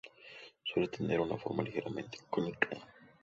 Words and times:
Suele 0.63 0.87
tener 0.87 1.19
una 1.19 1.37
forma 1.37 1.61
ligeramente 1.61 2.17
cónica. 2.27 2.69